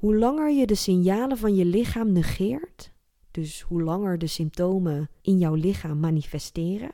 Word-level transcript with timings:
Hoe 0.00 0.16
langer 0.16 0.50
je 0.50 0.66
de 0.66 0.74
signalen 0.74 1.38
van 1.38 1.54
je 1.54 1.64
lichaam 1.64 2.12
negeert, 2.12 2.92
dus 3.30 3.60
hoe 3.60 3.82
langer 3.82 4.18
de 4.18 4.26
symptomen 4.26 5.10
in 5.22 5.38
jouw 5.38 5.54
lichaam 5.54 6.00
manifesteren, 6.00 6.90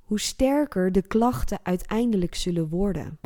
hoe 0.00 0.20
sterker 0.20 0.92
de 0.92 1.02
klachten 1.02 1.58
uiteindelijk 1.62 2.34
zullen 2.34 2.68
worden. 2.68 3.18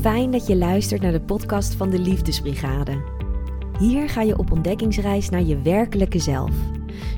Fijn 0.00 0.30
dat 0.30 0.46
je 0.46 0.56
luistert 0.56 1.00
naar 1.00 1.12
de 1.12 1.20
podcast 1.20 1.74
van 1.74 1.90
de 1.90 1.98
Liefdesbrigade. 1.98 3.02
Hier 3.78 4.08
ga 4.08 4.22
je 4.22 4.38
op 4.38 4.52
ontdekkingsreis 4.52 5.28
naar 5.28 5.42
je 5.42 5.62
werkelijke 5.62 6.18
zelf, 6.18 6.54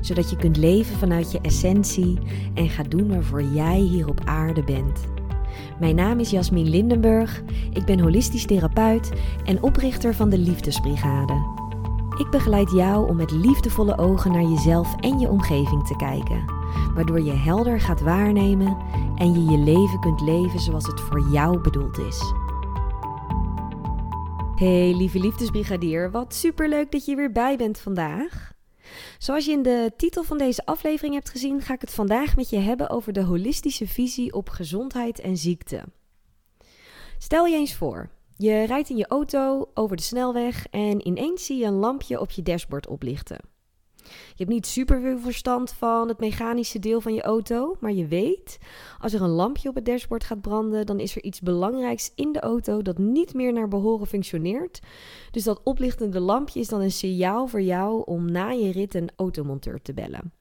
zodat 0.01 0.29
je 0.29 0.35
kunt 0.35 0.57
leven 0.57 0.95
vanuit 0.95 1.31
je 1.31 1.41
essentie 1.41 2.19
en 2.53 2.69
gaat 2.69 2.91
doen 2.91 3.09
waarvoor 3.09 3.43
jij 3.43 3.79
hier 3.79 4.07
op 4.07 4.19
aarde 4.25 4.63
bent. 4.63 4.99
Mijn 5.79 5.95
naam 5.95 6.19
is 6.19 6.29
Jasmin 6.29 6.69
Lindenburg, 6.69 7.43
ik 7.73 7.85
ben 7.85 7.99
holistisch 7.99 8.45
therapeut 8.45 9.11
en 9.45 9.63
oprichter 9.63 10.15
van 10.15 10.29
de 10.29 10.37
Liefdesbrigade. 10.37 11.61
Ik 12.17 12.29
begeleid 12.29 12.71
jou 12.71 13.09
om 13.09 13.15
met 13.15 13.31
liefdevolle 13.31 13.97
ogen 13.97 14.31
naar 14.31 14.43
jezelf 14.43 14.95
en 14.99 15.19
je 15.19 15.29
omgeving 15.29 15.87
te 15.87 15.95
kijken, 15.95 16.45
waardoor 16.93 17.21
je 17.21 17.31
helder 17.31 17.81
gaat 17.81 18.01
waarnemen 18.01 18.77
en 19.15 19.33
je 19.33 19.51
je 19.51 19.57
leven 19.57 19.99
kunt 19.99 20.21
leven 20.21 20.59
zoals 20.59 20.85
het 20.85 21.01
voor 21.01 21.29
jou 21.31 21.59
bedoeld 21.59 21.97
is. 21.97 22.33
Hey 24.55 24.95
lieve 24.95 25.19
liefdesbrigadier, 25.19 26.11
wat 26.11 26.33
superleuk 26.33 26.91
dat 26.91 27.05
je 27.05 27.15
weer 27.15 27.31
bij 27.31 27.57
bent 27.57 27.79
vandaag. 27.79 28.52
Zoals 29.17 29.45
je 29.45 29.51
in 29.51 29.63
de 29.63 29.91
titel 29.97 30.23
van 30.23 30.37
deze 30.37 30.65
aflevering 30.65 31.13
hebt 31.13 31.29
gezien, 31.29 31.61
ga 31.61 31.73
ik 31.73 31.81
het 31.81 31.93
vandaag 31.93 32.35
met 32.35 32.49
je 32.49 32.57
hebben 32.57 32.89
over 32.89 33.13
de 33.13 33.23
holistische 33.23 33.87
visie 33.87 34.33
op 34.33 34.49
gezondheid 34.49 35.19
en 35.19 35.37
ziekte. 35.37 35.83
Stel 37.17 37.45
je 37.45 37.55
eens 37.55 37.75
voor, 37.75 38.09
je 38.37 38.63
rijdt 38.63 38.89
in 38.89 38.97
je 38.97 39.07
auto 39.07 39.69
over 39.73 39.95
de 39.95 40.03
snelweg 40.03 40.67
en 40.67 41.07
ineens 41.07 41.45
zie 41.45 41.57
je 41.57 41.65
een 41.65 41.73
lampje 41.73 42.19
op 42.19 42.31
je 42.31 42.41
dashboard 42.41 42.87
oplichten. 42.87 43.52
Je 44.03 44.35
hebt 44.35 44.49
niet 44.49 44.67
super 44.67 45.01
veel 45.01 45.19
verstand 45.19 45.71
van 45.71 46.07
het 46.07 46.19
mechanische 46.19 46.79
deel 46.79 47.01
van 47.01 47.13
je 47.13 47.21
auto, 47.21 47.75
maar 47.79 47.91
je 47.91 48.07
weet, 48.07 48.57
als 48.99 49.13
er 49.13 49.21
een 49.21 49.29
lampje 49.29 49.69
op 49.69 49.75
het 49.75 49.85
dashboard 49.85 50.23
gaat 50.23 50.41
branden, 50.41 50.85
dan 50.85 50.99
is 50.99 51.15
er 51.15 51.23
iets 51.23 51.41
belangrijks 51.41 52.11
in 52.15 52.31
de 52.31 52.39
auto 52.39 52.81
dat 52.81 52.97
niet 52.97 53.33
meer 53.33 53.53
naar 53.53 53.67
behoren 53.67 54.07
functioneert. 54.07 54.79
Dus 55.31 55.43
dat 55.43 55.61
oplichtende 55.63 56.19
lampje 56.19 56.59
is 56.59 56.67
dan 56.67 56.81
een 56.81 56.91
signaal 56.91 57.47
voor 57.47 57.61
jou 57.61 58.01
om 58.05 58.31
na 58.31 58.49
je 58.49 58.71
rit 58.71 58.93
een 58.93 59.11
automonteur 59.15 59.81
te 59.81 59.93
bellen. 59.93 60.31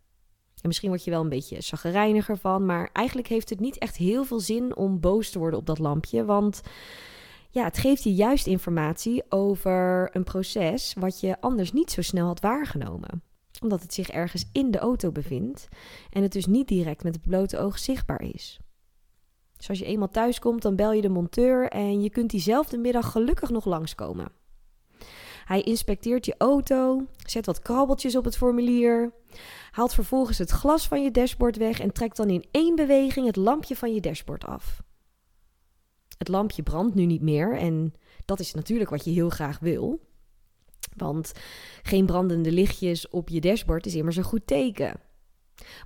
En 0.63 0.69
misschien 0.69 0.89
word 0.89 1.05
je 1.05 1.11
wel 1.11 1.21
een 1.21 1.29
beetje 1.29 1.61
chagrijniger 1.61 2.37
van, 2.37 2.67
maar 2.67 2.91
eigenlijk 2.93 3.29
heeft 3.29 3.51
het 3.51 3.61
niet 3.61 3.79
echt 3.79 3.97
heel 3.97 4.25
veel 4.25 4.41
zin 4.41 4.77
om 4.77 5.01
boos 5.01 5.31
te 5.31 5.39
worden 5.39 5.59
op 5.59 5.67
dat 5.67 5.79
lampje, 5.79 6.25
want 6.25 6.61
ja, 7.51 7.65
het 7.65 7.79
geeft 7.79 8.03
je 8.03 8.15
juist 8.15 8.47
informatie 8.47 9.23
over 9.29 10.09
een 10.13 10.25
proces 10.25 10.95
wat 10.99 11.21
je 11.21 11.41
anders 11.41 11.73
niet 11.73 11.91
zo 11.91 12.03
snel 12.03 12.27
had 12.27 12.41
waargenomen 12.41 13.23
omdat 13.63 13.83
het 13.83 13.95
zich 13.95 14.11
ergens 14.11 14.45
in 14.53 14.71
de 14.71 14.79
auto 14.79 15.13
bevindt 15.13 15.69
en 16.11 16.23
het 16.23 16.33
dus 16.33 16.47
niet 16.47 16.69
direct 16.69 17.03
met 17.03 17.15
het 17.15 17.25
blote 17.25 17.59
oog 17.59 17.79
zichtbaar 17.79 18.23
is. 18.23 18.61
Dus 19.57 19.69
als 19.69 19.79
je 19.79 19.85
eenmaal 19.85 20.09
thuis 20.09 20.39
komt, 20.39 20.63
dan 20.63 20.77
bel 20.77 20.93
je 20.93 21.03
de 21.03 21.09
monteur 21.09 21.69
en 21.69 22.03
je 22.03 22.11
kunt 22.11 22.31
diezelfde 22.31 22.79
middag 22.79 23.11
gelukkig 23.11 23.51
nog 23.51 23.65
langskomen. 23.65 24.33
Hij 25.45 25.61
inspecteert 25.61 26.27
je 26.27 26.35
auto, 26.39 27.07
zet 27.27 27.47
wat 27.47 27.59
krabbeltjes 27.59 28.17
op 28.17 28.25
het 28.25 28.37
formulier, 28.37 29.13
haalt 29.71 29.95
vervolgens 29.95 30.39
het 30.39 30.51
glas 30.51 30.89
van 30.89 31.03
je 31.03 31.11
dashboard 31.11 31.57
weg 31.57 31.81
en 31.81 31.93
trekt 31.93 32.17
dan 32.17 32.31
in 32.31 32.45
één 32.51 32.75
beweging 32.75 33.27
het 33.27 33.37
lampje 33.37 33.77
van 33.77 33.95
je 33.95 34.01
dashboard 34.01 34.45
af. 34.45 34.83
Het 36.19 36.29
lampje 36.29 36.63
brandt 36.63 36.95
nu 36.95 37.07
niet 37.07 37.23
meer 37.23 37.57
en 37.57 37.95
dat 38.25 38.41
is 38.41 38.55
natuurlijk 38.55 38.91
wat 38.91 39.05
je 39.05 39.11
heel 39.11 39.31
graag 39.31 39.59
wil. 39.59 40.01
Want 40.97 41.33
geen 41.83 42.07
brandende 42.07 42.53
lichtjes 42.53 43.09
op 43.09 43.29
je 43.29 43.41
dashboard 43.41 43.87
is 43.87 43.95
immers 43.95 44.17
een 44.17 44.23
goed 44.23 44.47
teken. 44.47 45.01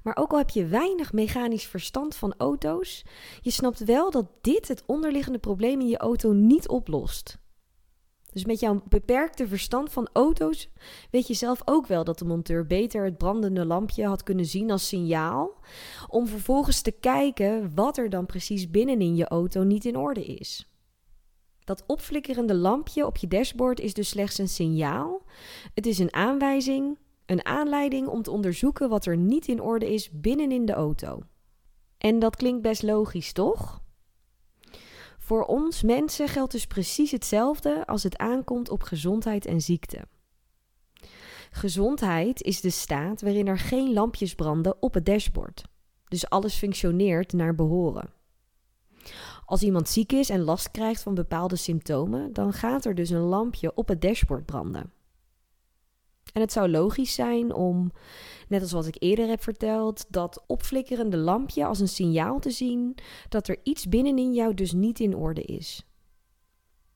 Maar 0.03 0.17
ook 0.17 0.31
al 0.31 0.39
heb 0.39 0.51
je 0.51 0.67
weinig 0.67 1.13
mechanisch 1.13 1.67
verstand 1.67 2.17
van 2.17 2.35
auto's, 2.37 3.05
je 3.41 3.51
snapt 3.51 3.85
wel 3.85 4.11
dat 4.11 4.27
dit 4.41 4.69
het 4.69 4.83
onderliggende 4.87 5.39
probleem 5.39 5.81
in 5.81 5.89
je 5.89 5.99
auto 5.99 6.33
niet 6.33 6.69
oplost. 6.69 7.39
Dus 8.33 8.45
met 8.45 8.61
jouw 8.61 8.83
beperkte 8.89 9.49
verstand 9.49 9.93
van 9.93 10.09
auto's 10.13 10.69
weet 11.11 11.27
je 11.27 11.35
zelf 11.35 11.61
ook 11.65 11.87
wel 11.87 12.05
dat 12.05 12.19
de 12.19 12.25
monteur 12.25 12.67
beter 12.67 13.05
het 13.05 13.19
brandende 13.19 13.65
lampje 13.65 14.07
had 14.07 14.23
kunnen 14.23 14.47
zien 14.47 14.71
als 14.71 14.89
signaal, 14.89 15.61
om 16.09 16.27
vervolgens 16.27 16.81
te 16.81 16.91
kijken 16.91 17.75
wat 17.75 17.99
er 17.99 18.11
dan 18.11 18.27
precies 18.27 18.71
binnenin 18.71 19.17
je 19.17 19.29
auto 19.29 19.63
niet 19.63 19.85
in 19.85 19.97
orde 19.97 20.25
is. 20.25 20.76
Dat 21.67 21.85
opflikkerende 21.87 22.55
lampje 22.55 23.07
op 23.07 23.17
je 23.17 23.27
dashboard 23.27 23.81
is 23.81 23.95
dus 23.95 24.09
slechts 24.09 24.39
een 24.39 24.49
signaal. 24.49 25.23
Het 25.75 25.87
is 25.87 25.99
een 25.99 26.15
aanwijzing, 26.15 26.99
een 27.27 27.45
aanleiding 27.45 28.09
om 28.09 28.23
te 28.23 28.31
onderzoeken 28.31 28.89
wat 28.89 29.07
er 29.07 29.17
niet 29.17 29.49
in 29.49 29.61
orde 29.61 29.93
is 29.95 30.11
binnenin 30.11 30.65
de 30.65 30.73
auto. 30.73 31.23
En 31.99 32.19
dat 32.19 32.37
klinkt 32.37 32.63
best 32.63 32.83
logisch, 32.83 33.33
toch? 33.33 33.83
Voor 35.19 35.45
ons 35.45 35.83
mensen 35.83 36.29
geldt 36.29 36.53
dus 36.53 36.67
precies 36.67 37.11
hetzelfde 37.11 37.87
als 37.87 38.03
het 38.03 38.19
aankomt 38.19 38.71
op 38.71 38.83
gezondheid 38.83 39.47
en 39.47 39.61
ziekte. 39.61 40.05
Gezondheid 41.51 42.43
is 42.43 42.61
de 42.61 42.71
staat 42.71 43.21
waarin 43.21 43.47
er 43.47 43.59
geen 43.59 43.93
lampjes 43.93 44.35
branden 44.35 44.83
op 44.83 44.95
het 44.95 45.07
dashboard. 45.07 45.63
Dus 46.09 46.29
alles 46.29 46.55
functioneert 46.55 47.33
naar 47.33 47.55
behoren. 47.55 48.16
Als 49.47 49.63
iemand 49.63 49.89
ziek 49.89 50.13
is 50.13 50.29
en 50.29 50.41
last 50.41 50.71
krijgt 50.71 51.03
van 51.03 51.15
bepaalde 51.15 51.57
symptomen, 51.57 52.33
dan 52.33 52.53
gaat 52.53 52.85
er 52.85 52.95
dus 52.95 53.11
een 53.11 53.21
lampje 53.21 53.73
op 53.75 53.89
het 53.89 54.01
dashboard 54.01 54.47
branden. 54.47 54.93
En 56.33 56.41
het 56.41 56.53
zou 56.53 56.69
logisch 56.69 57.15
zijn 57.15 57.55
om, 57.55 57.93
net 58.49 58.63
als 58.63 58.73
wat 58.73 58.87
ik 58.87 58.97
eerder 58.99 59.29
heb 59.29 59.43
verteld, 59.43 60.07
dat 60.09 60.45
opflikkerende 60.47 61.17
lampje 61.17 61.65
als 61.65 61.81
een 61.81 61.89
signaal 61.89 62.39
te 62.39 62.51
zien 62.51 62.95
dat 63.29 63.49
er 63.49 63.59
iets 63.63 63.89
binnenin 63.89 64.33
jou 64.35 64.55
dus 64.55 64.73
niet 64.73 65.01
in 65.01 65.17
orde 65.17 65.43
is. 65.43 65.87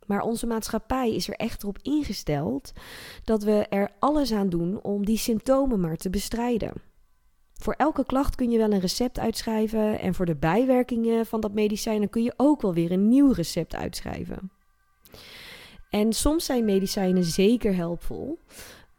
Maar 0.07 0.21
onze 0.21 0.47
maatschappij 0.47 1.15
is 1.15 1.29
er 1.29 1.35
echter 1.35 1.69
op 1.69 1.79
ingesteld 1.83 2.73
dat 3.25 3.43
we 3.43 3.67
er 3.69 3.91
alles 3.99 4.33
aan 4.33 4.49
doen 4.49 4.83
om 4.83 5.05
die 5.05 5.19
symptomen 5.19 5.81
maar 5.81 5.97
te 5.97 6.11
bestrijden. 6.11 6.90
Voor 7.61 7.75
elke 7.75 8.05
klacht 8.05 8.35
kun 8.35 8.51
je 8.51 8.59
wel 8.59 8.73
een 8.73 8.81
recept 8.81 9.19
uitschrijven 9.19 9.99
en 9.99 10.15
voor 10.15 10.27
de 10.27 10.37
bijwerkingen 10.37 11.27
van 11.27 11.41
dat 11.41 11.53
medicijn 11.53 12.11
kun 12.11 12.23
je 12.23 12.35
ook 12.37 12.63
wel 12.63 12.75
weer 12.75 12.93
een 12.93 13.09
nieuw 13.09 13.33
recept 13.33 13.75
uitschrijven. 13.75 14.51
En 15.91 16.13
soms 16.13 16.45
zijn 16.45 16.65
medicijnen 16.65 17.25
zeker 17.25 17.75
helpvol, 17.75 18.39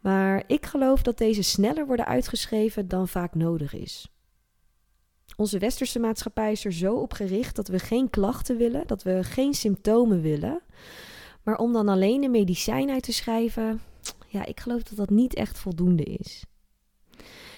maar 0.00 0.44
ik 0.46 0.66
geloof 0.66 1.02
dat 1.02 1.18
deze 1.18 1.42
sneller 1.42 1.86
worden 1.86 2.06
uitgeschreven 2.06 2.88
dan 2.88 3.08
vaak 3.08 3.34
nodig 3.34 3.74
is. 3.74 4.08
Onze 5.36 5.58
westerse 5.58 5.98
maatschappij 5.98 6.52
is 6.52 6.64
er 6.64 6.72
zo 6.72 6.94
op 6.94 7.12
gericht 7.12 7.56
dat 7.56 7.68
we 7.68 7.78
geen 7.78 8.10
klachten 8.10 8.56
willen, 8.56 8.86
dat 8.86 9.02
we 9.02 9.24
geen 9.24 9.54
symptomen 9.54 10.20
willen. 10.20 10.62
Maar 11.42 11.56
om 11.56 11.72
dan 11.72 11.88
alleen 11.88 12.22
een 12.24 12.30
medicijn 12.30 12.90
uit 12.90 13.02
te 13.02 13.12
schrijven, 13.12 13.80
ja, 14.28 14.44
ik 14.44 14.60
geloof 14.60 14.82
dat 14.82 14.96
dat 14.96 15.10
niet 15.10 15.34
echt 15.34 15.58
voldoende 15.58 16.02
is. 16.02 16.44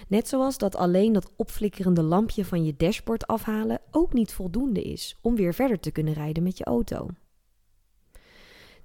Net 0.09 0.29
zoals 0.29 0.59
dat 0.59 0.77
alleen 0.77 1.13
dat 1.13 1.33
opflikkerende 1.37 2.03
lampje 2.03 2.45
van 2.45 2.65
je 2.65 2.77
dashboard 2.77 3.27
afhalen 3.27 3.81
ook 3.91 4.13
niet 4.13 4.33
voldoende 4.33 4.83
is 4.83 5.19
om 5.21 5.37
weer 5.37 5.55
verder 5.55 5.81
te 5.81 5.91
kunnen 5.91 6.15
rijden 6.15 6.43
met 6.43 6.59
je 6.59 6.65
auto. 6.65 7.09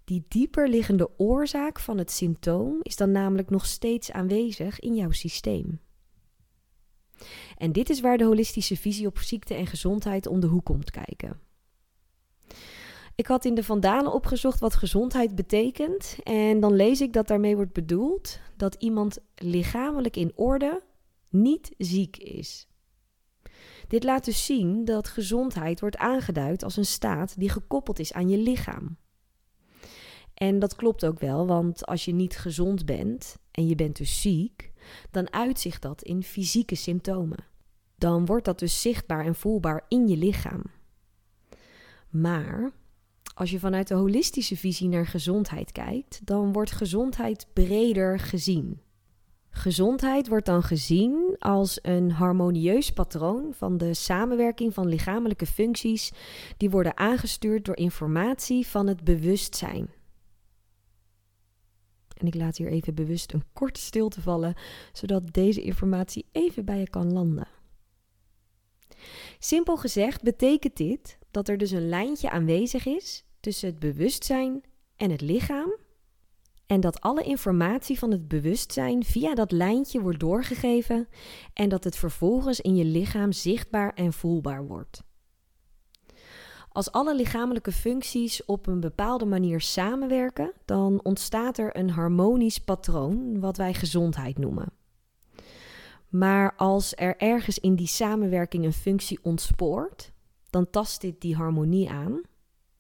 Die 0.04 0.26
dieper 0.28 0.70
liggende 0.70 1.10
oorzaak 1.18 1.80
van 1.80 1.98
het 1.98 2.12
symptoom 2.12 2.80
is 2.82 2.96
dan 2.96 3.12
namelijk 3.12 3.50
nog 3.50 3.66
steeds 3.66 4.12
aanwezig 4.12 4.80
in 4.80 4.96
jouw 4.96 5.12
systeem. 5.12 5.80
En 7.58 7.72
dit 7.72 7.90
is 7.90 8.00
waar 8.00 8.18
de 8.18 8.24
holistische 8.24 8.78
visie 8.78 9.08
op 9.08 9.18
ziekte 9.18 9.54
en 9.54 9.68
gezondheid 9.68 10.28
om 10.28 10.40
de 10.40 10.48
hoek 10.48 10.66
komt 10.66 10.92
kijken. 10.92 11.40
Ik 13.16 13.28
had 13.28 13.46
in 13.46 13.56
de 13.56 13.64
Vandalen 13.64 14.14
opgezocht 14.14 14.60
wat 14.60 14.76
gezondheid 14.76 15.36
betekent. 15.36 16.18
En 16.24 16.60
dan 16.60 16.74
lees 16.74 17.02
ik 17.02 17.14
dat 17.14 17.28
daarmee 17.28 17.56
wordt 17.56 17.74
bedoeld 17.74 18.40
dat 18.58 18.76
iemand 18.76 19.18
lichamelijk 19.36 20.16
in 20.16 20.32
orde, 20.36 20.82
niet 21.30 21.74
ziek 21.78 22.18
is. 22.18 22.68
Dit 23.88 24.04
laat 24.04 24.26
dus 24.26 24.46
zien 24.46 24.86
dat 24.86 25.08
gezondheid 25.08 25.80
wordt 25.80 25.98
aangeduid 25.98 26.64
als 26.64 26.78
een 26.78 26.86
staat 26.86 27.40
die 27.40 27.50
gekoppeld 27.50 28.00
is 28.00 28.14
aan 28.14 28.30
je 28.30 28.38
lichaam. 28.38 28.98
En 30.34 30.60
dat 30.60 30.76
klopt 30.76 31.06
ook 31.06 31.20
wel, 31.20 31.48
want 31.48 31.86
als 31.86 32.06
je 32.06 32.14
niet 32.14 32.38
gezond 32.38 32.86
bent 32.86 33.38
en 33.52 33.68
je 33.68 33.76
bent 33.76 33.98
dus 33.98 34.22
ziek, 34.22 34.72
dan 35.12 35.34
uitzicht 35.34 35.82
dat 35.82 36.02
in 36.02 36.24
fysieke 36.24 36.76
symptomen. 36.76 37.46
Dan 37.96 38.26
wordt 38.26 38.46
dat 38.46 38.60
dus 38.60 38.82
zichtbaar 38.82 39.26
en 39.26 39.36
voelbaar 39.36 39.86
in 39.88 40.08
je 40.08 40.18
lichaam. 40.18 40.62
Maar 42.10 42.72
als 43.34 43.52
je 43.52 43.60
vanuit 43.60 43.88
de 43.88 43.94
holistische 43.94 44.58
visie 44.58 44.88
naar 44.88 45.08
gezondheid 45.08 45.72
kijkt, 45.72 46.26
dan 46.26 46.54
wordt 46.54 46.72
gezondheid 46.72 47.48
breder 47.54 48.20
gezien. 48.20 48.82
Gezondheid 49.50 50.28
wordt 50.28 50.46
dan 50.46 50.64
gezien 50.64 51.36
als 51.40 51.80
een 51.82 52.12
harmonieus 52.12 52.92
patroon 52.92 53.54
van 53.54 53.78
de 53.78 53.94
samenwerking 53.94 54.74
van 54.74 54.88
lichamelijke 54.88 55.46
functies 55.46 56.12
die 56.58 56.70
worden 56.70 56.98
aangestuurd 56.98 57.66
door 57.66 57.78
informatie 57.78 58.68
van 58.68 58.88
het 58.88 59.04
bewustzijn. 59.04 59.90
En 62.14 62.28
ik 62.28 62.36
laat 62.36 62.58
hier 62.58 62.68
even 62.68 62.96
bewust 62.96 63.34
een 63.34 63.44
korte 63.54 63.80
stilte 63.80 64.22
vallen, 64.22 64.56
zodat 64.94 65.34
deze 65.34 65.62
informatie 65.62 66.26
even 66.32 66.66
bij 66.66 66.80
je 66.80 66.90
kan 66.90 67.14
landen. 67.14 67.48
Simpel 69.40 69.78
gezegd 69.78 70.24
betekent 70.24 70.78
dit 70.78 71.18
dat 71.32 71.48
er 71.48 71.58
dus 71.58 71.72
een 71.72 71.90
lijntje 71.90 72.30
aanwezig 72.30 72.86
is 72.86 73.26
tussen 73.40 73.70
het 73.70 73.80
bewustzijn 73.80 74.62
en 74.96 75.12
het 75.12 75.22
lichaam. 75.22 75.76
En 76.70 76.80
dat 76.80 77.02
alle 77.02 77.24
informatie 77.24 78.00
van 78.00 78.12
het 78.12 78.28
bewustzijn 78.28 79.04
via 79.04 79.36
dat 79.36 79.52
lijntje 79.52 80.02
wordt 80.02 80.20
doorgegeven 80.20 81.08
en 81.54 81.70
dat 81.70 81.84
het 81.84 81.96
vervolgens 81.96 82.60
in 82.60 82.76
je 82.76 82.86
lichaam 82.86 83.32
zichtbaar 83.32 83.94
en 83.94 84.14
voelbaar 84.14 84.68
wordt. 84.68 85.04
Als 86.72 86.92
alle 86.92 87.16
lichamelijke 87.16 87.72
functies 87.72 88.46
op 88.46 88.68
een 88.68 88.80
bepaalde 88.80 89.26
manier 89.26 89.62
samenwerken, 89.62 90.54
dan 90.66 91.00
ontstaat 91.04 91.58
er 91.58 91.78
een 91.78 91.90
harmonisch 91.90 92.60
patroon, 92.60 93.40
wat 93.40 93.58
wij 93.58 93.74
gezondheid 93.74 94.38
noemen. 94.38 94.72
Maar 96.10 96.56
als 96.56 96.94
er 96.96 97.18
ergens 97.18 97.60
in 97.60 97.76
die 97.76 97.88
samenwerking 97.88 98.66
een 98.66 98.74
functie 98.74 99.20
ontspoort, 99.22 100.12
dan 100.50 100.70
tast 100.70 101.02
dit 101.02 101.22
die 101.22 101.36
harmonie 101.36 101.90
aan. 101.90 102.22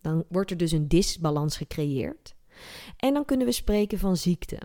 Dan 0.02 0.24
wordt 0.28 0.52
er 0.52 0.58
dus 0.58 0.72
een 0.72 0.88
disbalans 0.88 1.58
gecreëerd. 1.58 2.38
En 2.98 3.14
dan 3.14 3.26
kunnen 3.26 3.46
we 3.46 3.52
spreken 3.52 4.00
van 4.00 4.18
ziekte. 4.18 4.60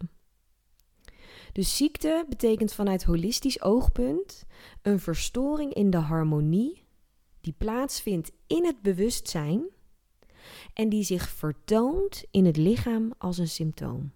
Dus 1.52 1.76
ziekte 1.76 2.26
betekent 2.29 2.73
vanuit 2.73 3.05
holistisch 3.05 3.62
oogpunt 3.62 4.44
een 4.82 5.00
verstoring 5.00 5.75
in 5.75 5.91
de 5.91 5.96
harmonie 5.96 6.85
die 7.41 7.55
plaatsvindt 7.58 8.32
in 8.46 8.64
het 8.64 8.82
bewustzijn 8.82 9.64
en 10.75 10.88
die 10.88 11.05
zich 11.05 11.29
vertoont 11.29 12.25
in 12.31 12.44
het 12.44 12.56
lichaam 12.56 13.12
als 13.19 13.38
een 13.38 13.49
symptoom. 13.49 14.12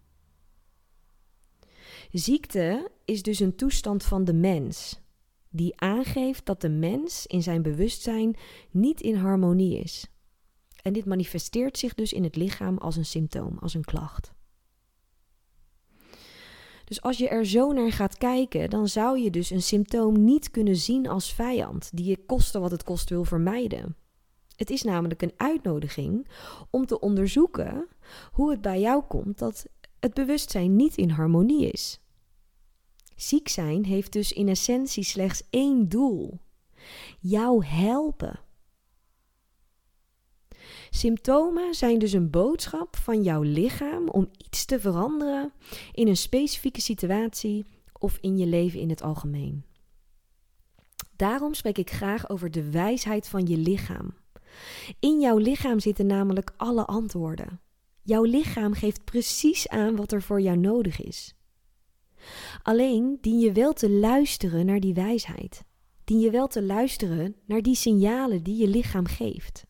Ziekte 2.11 2.91
is 3.05 3.23
dus 3.23 3.41
een 3.41 3.57
toestand 3.57 4.05
van 4.05 4.25
de 4.25 4.35
mens, 4.35 5.01
die 5.49 5.81
aangeeft 5.81 6.47
dat 6.47 6.61
de 6.61 6.69
mens 6.69 7.27
in 7.27 7.43
zijn 7.43 7.63
bewustzijn 7.63 8.37
niet 8.71 9.01
in 9.01 9.15
harmonie 9.15 9.79
is. 9.79 10.07
En 10.83 10.93
dit 10.93 11.05
manifesteert 11.05 11.79
zich 11.79 11.95
dus 11.95 12.13
in 12.13 12.23
het 12.23 12.37
lichaam 12.37 12.79
als 12.79 12.97
een 12.97 13.07
symptoom, 13.07 13.59
als 13.59 13.75
een 13.75 13.85
klacht. 13.85 14.33
Dus 16.85 17.03
als 17.03 17.19
je 17.19 17.29
er 17.29 17.47
zo 17.47 17.73
naar 17.73 17.93
gaat 17.93 18.19
kijken, 18.19 18.71
dan 18.71 18.89
zou 18.89 19.19
je 19.19 19.31
dus 19.31 19.51
een 19.51 19.63
symptoom 19.63 20.25
niet 20.25 20.51
kunnen 20.51 20.77
zien 20.77 21.09
als 21.09 21.35
vijand, 21.35 21.91
die 21.95 22.05
je 22.05 22.25
koste 22.27 22.59
wat 22.59 22.71
het 22.71 22.83
kost 22.83 23.09
wil 23.09 23.25
vermijden. 23.25 23.97
Het 24.57 24.71
is 24.71 24.83
namelijk 24.83 25.23
een 25.23 25.33
uitnodiging 25.37 26.29
om 26.71 26.87
te 26.87 27.01
onderzoeken 27.01 27.89
hoe 28.33 28.51
het 28.51 28.61
bij 28.61 28.81
jou 28.81 29.03
komt 29.03 29.39
dat 29.39 29.67
het 30.01 30.15
bewustzijn 30.15 30.77
niet 30.77 30.97
in 30.97 31.11
harmonie 31.11 31.71
is. 31.71 32.01
Ziek 33.17 33.49
zijn 33.49 33.85
heeft 33.85 34.13
dus 34.13 34.33
in 34.33 34.49
essentie 34.49 35.05
slechts 35.05 35.43
één 35.51 35.89
doel: 35.89 36.39
jou 37.21 37.65
helpen. 37.65 38.41
Symptomen 40.91 41.75
zijn 41.75 41.99
dus 41.99 42.13
een 42.13 42.31
boodschap 42.31 42.97
van 42.97 43.23
jouw 43.23 43.43
lichaam 43.43 44.09
om 44.09 44.29
iets 44.37 44.65
te 44.65 44.81
veranderen 44.81 45.53
in 45.93 46.09
een 46.09 46.17
specifieke 46.17 46.81
situatie 46.81 47.67
of 47.99 48.19
in 48.21 48.39
je 48.39 48.47
leven 48.47 48.81
in 48.81 48.91
het 48.91 49.03
algemeen. 49.03 49.65
Daarom 51.17 51.55
spreek 51.55 51.79
ik 51.79 51.91
graag 51.91 52.29
over 52.29 52.51
de 52.51 52.71
wijsheid 52.71 53.29
van 53.29 53.47
je 53.47 53.57
lichaam. 53.57 54.15
In 55.01 55.21
jouw 55.21 55.37
lichaam 55.37 55.81
zitten 55.81 56.07
namelijk 56.07 56.51
alle 56.57 56.85
antwoorden. 56.85 57.61
Jouw 58.03 58.23
lichaam 58.23 58.73
geeft 58.73 59.05
precies 59.05 59.69
aan 59.69 59.97
wat 59.97 60.13
er 60.13 60.23
voor 60.23 60.41
jou 60.41 60.57
nodig 60.57 61.01
is. 61.01 61.35
Alleen 62.63 63.19
dien 63.21 63.39
je 63.39 63.53
wel 63.53 63.73
te 63.73 63.91
luisteren 63.91 64.67
naar 64.67 64.81
die 64.81 64.95
wijsheid. 64.95 65.65
Dien 66.05 66.21
je 66.21 66.31
wel 66.31 66.47
te 66.47 66.63
luisteren 66.63 67.37
naar 67.47 67.63
die 67.63 67.75
signalen 67.75 68.43
die 68.43 68.57
je 68.57 68.69
lichaam 68.69 69.07
geeft. 69.07 69.67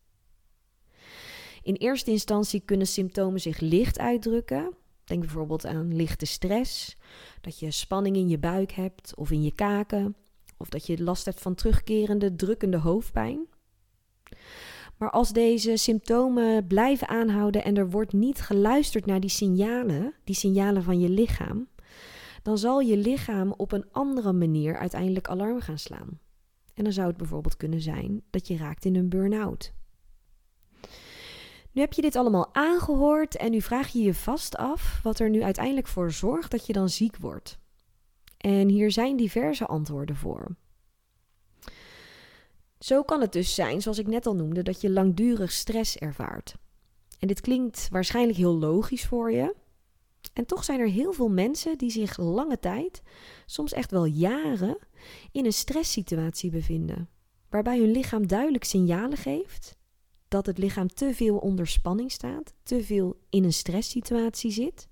In 1.69 1.75
eerste 1.75 2.11
instantie 2.11 2.63
kunnen 2.65 2.87
symptomen 2.87 3.41
zich 3.41 3.61
licht 3.61 3.99
uitdrukken. 3.99 4.75
Denk 5.05 5.21
bijvoorbeeld 5.21 5.67
aan 5.67 5.95
lichte 5.95 6.27
stress, 6.27 6.97
dat 7.41 7.59
je 7.59 7.71
spanning 7.71 8.17
in 8.17 8.29
je 8.29 8.39
buik 8.39 8.73
hebt 8.73 9.17
of 9.17 9.31
in 9.31 9.43
je 9.43 9.55
kaken, 9.55 10.17
of 10.57 10.69
dat 10.69 10.87
je 10.87 11.03
last 11.03 11.25
hebt 11.25 11.41
van 11.41 11.55
terugkerende 11.55 12.37
drukkende 12.37 12.77
hoofdpijn. 12.77 13.47
Maar 14.97 15.11
als 15.11 15.33
deze 15.33 15.77
symptomen 15.77 16.67
blijven 16.67 17.09
aanhouden 17.09 17.65
en 17.65 17.77
er 17.77 17.91
wordt 17.91 18.13
niet 18.13 18.41
geluisterd 18.41 19.07
naar 19.07 19.21
die 19.21 19.31
signalen, 19.31 20.15
die 20.25 20.35
signalen 20.35 20.83
van 20.83 21.01
je 21.01 21.09
lichaam, 21.09 21.69
dan 22.43 22.59
zal 22.59 22.81
je 22.81 22.97
lichaam 22.97 23.55
op 23.57 23.73
een 23.73 23.93
andere 23.93 24.33
manier 24.33 24.79
uiteindelijk 24.79 25.29
alarm 25.29 25.61
gaan 25.61 25.79
slaan. 25.79 26.19
En 26.75 26.85
dan 26.85 26.93
zou 26.93 27.09
het 27.09 27.17
bijvoorbeeld 27.17 27.57
kunnen 27.57 27.81
zijn 27.81 28.23
dat 28.31 28.49
je 28.49 28.57
raakt 28.57 28.85
in 28.85 28.97
een 28.97 29.09
burn-out. 29.09 29.77
Nu 31.79 31.85
heb 31.85 31.93
je 31.93 32.03
dit 32.03 32.17
allemaal 32.17 32.55
aangehoord 32.55 33.37
en 33.37 33.51
nu 33.51 33.61
vraag 33.61 33.89
je 33.89 34.03
je 34.03 34.15
vast 34.15 34.57
af 34.57 35.01
wat 35.03 35.19
er 35.19 35.31
nu 35.31 35.43
uiteindelijk 35.43 35.87
voor 35.87 36.13
zorgt 36.13 36.51
dat 36.51 36.67
je 36.67 36.73
dan 36.73 36.89
ziek 36.89 37.17
wordt. 37.17 37.59
En 38.37 38.69
hier 38.69 38.91
zijn 38.91 39.17
diverse 39.17 39.67
antwoorden 39.67 40.17
voor. 40.17 40.57
Zo 42.79 43.03
kan 43.03 43.21
het 43.21 43.33
dus 43.33 43.55
zijn, 43.55 43.83
zoals 43.83 43.99
ik 43.99 44.07
net 44.07 44.27
al 44.27 44.35
noemde, 44.35 44.63
dat 44.63 44.81
je 44.81 44.91
langdurig 44.91 45.53
stress 45.53 45.97
ervaart. 45.97 46.55
En 47.19 47.29
dit 47.29 47.41
klinkt 47.41 47.89
waarschijnlijk 47.91 48.39
heel 48.39 48.59
logisch 48.59 49.07
voor 49.07 49.33
je. 49.33 49.55
En 50.33 50.47
toch 50.47 50.65
zijn 50.65 50.81
er 50.81 50.89
heel 50.89 51.13
veel 51.13 51.31
mensen 51.31 51.79
die 51.79 51.91
zich 51.91 52.17
lange 52.17 52.59
tijd, 52.59 53.03
soms 53.47 53.73
echt 53.73 53.91
wel 53.91 54.05
jaren, 54.05 54.79
in 55.33 55.45
een 55.45 55.53
stresssituatie 55.53 56.51
bevinden. 56.51 57.09
Waarbij 57.49 57.79
hun 57.79 57.91
lichaam 57.91 58.27
duidelijk 58.27 58.65
signalen 58.65 59.19
geeft 59.19 59.78
dat 60.29 60.47
het 60.47 60.59
lichaam 60.59 60.89
te 60.89 61.15
veel 61.15 61.37
onder 61.37 61.67
spanning 61.67 62.13
staat, 62.13 62.55
te 62.63 62.83
veel 62.83 63.21
in 63.31 63.45
een 63.45 63.53
stresssituatie 63.53 64.51
zit, 64.51 64.89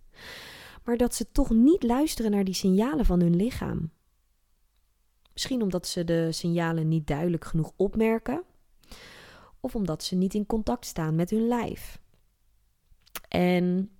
maar 0.84 0.96
dat 0.96 1.14
ze 1.14 1.32
toch 1.32 1.50
niet 1.50 1.82
luisteren 1.82 2.30
naar 2.30 2.44
die 2.44 2.54
signalen 2.54 3.04
van 3.04 3.20
hun 3.20 3.36
lichaam. 3.36 3.90
Misschien 5.32 5.62
omdat 5.62 5.86
ze 5.86 6.04
de 6.04 6.32
signalen 6.32 6.88
niet 6.88 7.06
duidelijk 7.06 7.44
genoeg 7.44 7.72
opmerken, 7.76 8.42
of 9.60 9.74
omdat 9.74 10.04
ze 10.04 10.14
niet 10.14 10.34
in 10.34 10.46
contact 10.46 10.86
staan 10.86 11.14
met 11.14 11.30
hun 11.30 11.48
lijf. 11.48 12.00
En 13.28 13.90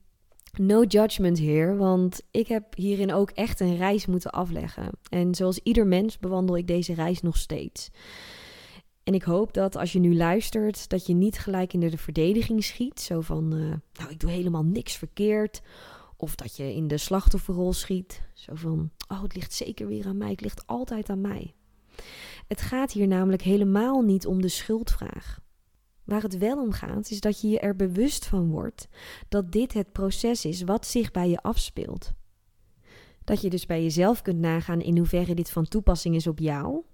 no 0.59 0.83
judgment 0.83 1.39
hier, 1.39 1.77
want 1.77 2.23
ik 2.31 2.47
heb 2.47 2.75
hierin 2.75 3.13
ook 3.13 3.31
echt 3.31 3.61
een 3.61 3.77
reis 3.77 4.07
moeten 4.07 4.31
afleggen. 4.31 4.91
En 5.09 5.35
zoals 5.35 5.59
ieder 5.59 5.87
mens 5.87 6.19
bewandel 6.19 6.57
ik 6.57 6.67
deze 6.67 6.95
reis 6.95 7.23
nog 7.23 7.37
steeds. 7.37 7.91
En 9.07 9.15
ik 9.15 9.23
hoop 9.23 9.53
dat 9.53 9.77
als 9.77 9.93
je 9.93 9.99
nu 9.99 10.17
luistert, 10.17 10.89
dat 10.89 11.07
je 11.07 11.15
niet 11.15 11.39
gelijk 11.39 11.73
in 11.73 11.81
de 11.81 11.99
verdediging 11.99 12.65
schiet. 12.65 13.01
Zo 13.01 13.21
van, 13.21 13.55
uh, 13.55 13.75
nou, 13.93 14.11
ik 14.11 14.21
doe 14.21 14.31
helemaal 14.31 14.65
niks 14.65 14.97
verkeerd. 14.97 15.63
Of 16.17 16.35
dat 16.35 16.57
je 16.57 16.75
in 16.75 16.89
de 16.89 16.99
slachtofferrol 16.99 17.73
schiet. 17.73 18.23
Zo 18.35 18.55
van, 18.55 18.91
oh, 19.09 19.23
het 19.23 19.35
ligt 19.35 19.53
zeker 19.53 19.87
weer 19.87 20.07
aan 20.07 20.17
mij. 20.17 20.31
Het 20.31 20.41
ligt 20.41 20.67
altijd 20.67 21.11
aan 21.11 21.21
mij. 21.21 21.55
Het 22.47 22.61
gaat 22.61 22.93
hier 22.93 23.07
namelijk 23.07 23.43
helemaal 23.43 24.03
niet 24.03 24.27
om 24.27 24.43
de 24.43 24.49
schuldvraag. 24.49 25.41
Waar 26.05 26.23
het 26.23 26.39
wel 26.39 26.63
om 26.63 26.73
gaat, 26.73 27.11
is 27.11 27.21
dat 27.21 27.41
je 27.41 27.49
je 27.49 27.61
er 27.61 27.77
bewust 27.77 28.27
van 28.27 28.51
wordt 28.51 28.89
dat 29.29 29.53
dit 29.53 29.73
het 29.73 29.93
proces 29.93 30.45
is 30.45 30.63
wat 30.63 30.87
zich 30.87 31.11
bij 31.11 31.29
je 31.29 31.43
afspeelt. 31.43 32.13
Dat 33.25 33.41
je 33.41 33.51
dus 33.51 33.67
bij 33.67 33.83
jezelf 33.83 34.23
kunt 34.23 34.39
nagaan 34.39 34.81
in 34.81 34.97
hoeverre 34.97 35.35
dit 35.35 35.51
van 35.51 35.69
toepassing 35.69 36.15
is 36.15 36.27
op 36.27 36.39
jou 36.39 36.85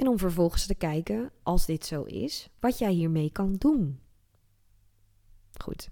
en 0.00 0.08
om 0.08 0.18
vervolgens 0.18 0.66
te 0.66 0.74
kijken, 0.74 1.30
als 1.42 1.66
dit 1.66 1.86
zo 1.86 2.02
is, 2.02 2.48
wat 2.60 2.78
jij 2.78 2.92
hiermee 2.92 3.30
kan 3.30 3.54
doen. 3.58 4.00
Goed. 5.64 5.88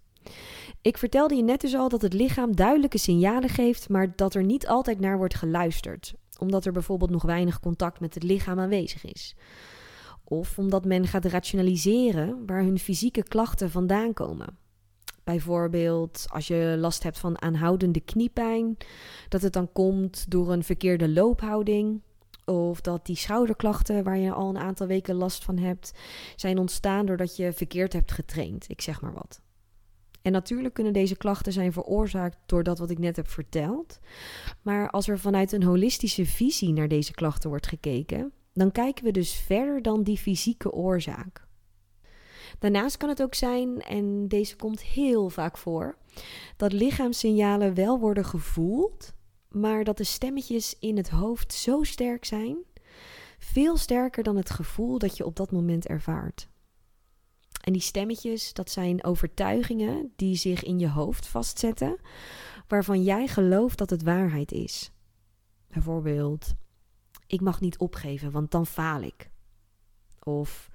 Ik 0.83 0.99
vertelde 0.99 1.35
je 1.35 1.43
net 1.43 1.61
dus 1.61 1.75
al 1.75 1.89
dat 1.89 2.03
het 2.03 2.13
lichaam 2.13 2.57
duidelijke 2.57 2.99
signalen 2.99 3.49
geeft, 3.49 3.89
maar 3.89 4.17
dat 4.17 4.35
er 4.35 4.45
niet 4.45 4.67
altijd 4.67 5.01
naar 5.01 5.17
wordt 5.17 5.35
geluisterd, 5.35 6.15
omdat 6.39 6.65
er 6.65 6.73
bijvoorbeeld 6.73 7.11
nog 7.11 7.23
weinig 7.23 7.61
contact 7.61 8.01
met 8.01 8.15
het 8.15 8.23
lichaam 8.23 8.59
aanwezig 8.59 9.05
is. 9.05 9.37
Of 10.25 10.59
omdat 10.59 10.85
men 10.85 11.07
gaat 11.07 11.25
rationaliseren 11.25 12.47
waar 12.47 12.63
hun 12.63 12.79
fysieke 12.79 13.23
klachten 13.23 13.71
vandaan 13.71 14.13
komen. 14.13 14.59
Bijvoorbeeld 15.25 16.27
als 16.29 16.47
je 16.47 16.77
last 16.79 17.03
hebt 17.03 17.19
van 17.19 17.43
aanhoudende 17.43 18.01
kniepijn, 18.01 18.77
dat 19.29 19.43
het 19.43 19.53
dan 19.53 19.73
komt 19.73 20.31
door 20.31 20.53
een 20.53 20.65
verkeerde 20.65 21.09
loophouding 21.09 22.03
of 22.49 22.81
dat 22.81 23.07
die 23.07 23.17
schouderklachten 23.17 24.05
waar 24.05 24.19
je 24.19 24.33
al 24.33 24.49
een 24.49 24.59
aantal 24.59 24.87
weken 24.87 25.15
last 25.15 25.45
van 25.45 25.59
hebt, 25.59 25.93
zijn 26.37 26.59
ontstaan 26.59 27.07
doordat 27.07 27.37
je 27.37 27.53
verkeerd 27.53 27.93
hebt 27.93 28.13
getraind. 28.13 28.65
Ik 28.69 28.81
zeg 28.81 29.01
maar 29.01 29.13
wat. 29.13 29.41
En 30.23 30.33
natuurlijk 30.33 30.75
kunnen 30.75 30.93
deze 30.93 31.17
klachten 31.17 31.53
zijn 31.53 31.73
veroorzaakt 31.73 32.39
door 32.47 32.63
dat 32.63 32.79
wat 32.79 32.91
ik 32.91 32.99
net 32.99 33.17
heb 33.17 33.29
verteld. 33.29 33.99
Maar 34.63 34.91
als 34.91 35.09
er 35.09 35.19
vanuit 35.19 35.53
een 35.53 35.63
holistische 35.63 36.27
visie 36.27 36.73
naar 36.73 36.89
deze 36.89 37.13
klachten 37.13 37.49
wordt 37.49 37.67
gekeken, 37.67 38.33
dan 38.53 38.73
kijken 38.73 39.05
we 39.05 39.11
dus 39.11 39.33
verder 39.35 39.83
dan 39.83 40.03
die 40.03 40.19
fysieke 40.19 40.73
oorzaak. 40.73 41.47
Daarnaast 42.59 42.97
kan 42.97 43.09
het 43.09 43.23
ook 43.23 43.35
zijn, 43.35 43.83
en 43.83 44.29
deze 44.29 44.57
komt 44.57 44.83
heel 44.83 45.31
vaak 45.31 45.59
voor, 45.59 45.97
dat 46.57 46.73
lichaamssignalen 46.73 47.75
wel 47.75 47.99
worden 47.99 48.25
gevoeld, 48.25 49.13
maar 49.49 49.85
dat 49.85 49.97
de 49.97 50.05
stemmetjes 50.05 50.77
in 50.79 50.97
het 50.97 51.09
hoofd 51.09 51.53
zo 51.53 51.83
sterk 51.83 52.25
zijn, 52.25 52.57
veel 53.39 53.77
sterker 53.77 54.23
dan 54.23 54.37
het 54.37 54.51
gevoel 54.51 54.99
dat 54.99 55.17
je 55.17 55.25
op 55.25 55.37
dat 55.37 55.53
moment 55.53 55.87
ervaart. 55.87 56.49
En 57.63 57.73
die 57.73 57.83
stemmetjes, 57.83 58.53
dat 58.53 58.71
zijn 58.71 59.05
overtuigingen 59.05 60.13
die 60.17 60.37
zich 60.37 60.63
in 60.63 60.79
je 60.79 60.89
hoofd 60.89 61.27
vastzetten, 61.27 61.99
waarvan 62.69 63.03
jij 63.03 63.29
gelooft 63.29 63.79
dat 63.79 63.91
het 63.91 64.03
waarheid 64.03 64.53
is. 64.53 64.93
Bijvoorbeeld, 65.69 66.55
ik 67.27 67.41
mag 67.41 67.61
niet 67.61 67.79
opgeven, 67.79 68.31
want 68.31 68.51
dan 68.51 68.67
faal 68.67 69.03
ik. 69.03 69.31
Of 70.23 70.71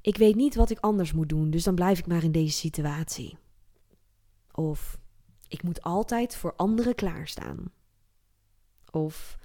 ik 0.00 0.16
weet 0.16 0.34
niet 0.34 0.54
wat 0.54 0.70
ik 0.70 0.78
anders 0.78 1.12
moet 1.12 1.28
doen, 1.28 1.50
dus 1.50 1.64
dan 1.64 1.74
blijf 1.74 1.98
ik 1.98 2.06
maar 2.06 2.22
in 2.22 2.32
deze 2.32 2.56
situatie. 2.56 3.38
Of 4.52 4.98
ik 5.48 5.62
moet 5.62 5.82
altijd 5.82 6.36
voor 6.36 6.54
anderen 6.56 6.94
klaarstaan. 6.94 7.72
Of 8.94 9.38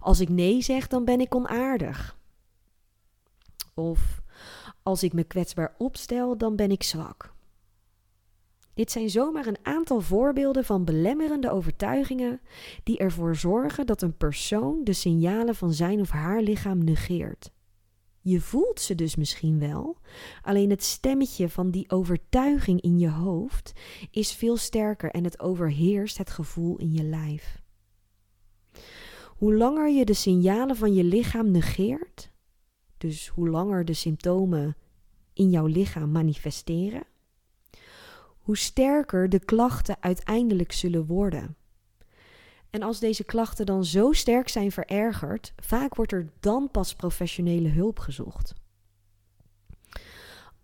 als 0.00 0.20
ik 0.20 0.28
nee 0.28 0.62
zeg, 0.62 0.86
dan 0.86 1.04
ben 1.04 1.20
ik 1.20 1.34
onaardig. 1.34 2.18
Of 3.74 4.20
als 4.82 5.02
ik 5.02 5.12
me 5.12 5.24
kwetsbaar 5.24 5.74
opstel, 5.78 6.36
dan 6.38 6.56
ben 6.56 6.70
ik 6.70 6.82
zwak. 6.82 7.32
Dit 8.74 8.90
zijn 8.90 9.10
zomaar 9.10 9.46
een 9.46 9.58
aantal 9.62 10.00
voorbeelden 10.00 10.64
van 10.64 10.84
belemmerende 10.84 11.50
overtuigingen 11.50 12.40
die 12.82 12.98
ervoor 12.98 13.36
zorgen 13.36 13.86
dat 13.86 14.02
een 14.02 14.16
persoon 14.16 14.84
de 14.84 14.92
signalen 14.92 15.54
van 15.54 15.72
zijn 15.72 16.00
of 16.00 16.10
haar 16.10 16.42
lichaam 16.42 16.84
negeert. 16.84 17.50
Je 18.22 18.40
voelt 18.40 18.80
ze 18.80 18.94
dus 18.94 19.16
misschien 19.16 19.58
wel, 19.58 19.98
alleen 20.42 20.70
het 20.70 20.84
stemmetje 20.84 21.48
van 21.48 21.70
die 21.70 21.90
overtuiging 21.90 22.80
in 22.80 22.98
je 22.98 23.10
hoofd 23.10 23.72
is 24.10 24.32
veel 24.32 24.56
sterker 24.56 25.10
en 25.10 25.24
het 25.24 25.40
overheerst 25.40 26.18
het 26.18 26.30
gevoel 26.30 26.76
in 26.76 26.92
je 26.92 27.02
lijf. 27.02 27.59
Hoe 29.26 29.54
langer 29.54 29.88
je 29.90 30.04
de 30.04 30.14
signalen 30.14 30.76
van 30.76 30.94
je 30.94 31.04
lichaam 31.04 31.50
negeert, 31.50 32.30
dus 32.98 33.28
hoe 33.28 33.48
langer 33.48 33.84
de 33.84 33.94
symptomen 33.94 34.76
in 35.32 35.50
jouw 35.50 35.66
lichaam 35.66 36.10
manifesteren, 36.10 37.02
hoe 38.38 38.56
sterker 38.56 39.28
de 39.28 39.44
klachten 39.44 39.96
uiteindelijk 40.00 40.72
zullen 40.72 41.06
worden. 41.06 41.56
En 42.70 42.82
als 42.82 42.98
deze 42.98 43.24
klachten 43.24 43.66
dan 43.66 43.84
zo 43.84 44.12
sterk 44.12 44.48
zijn 44.48 44.72
verergerd, 44.72 45.52
vaak 45.56 45.94
wordt 45.94 46.12
er 46.12 46.30
dan 46.40 46.70
pas 46.70 46.94
professionele 46.94 47.68
hulp 47.68 47.98
gezocht. 47.98 48.54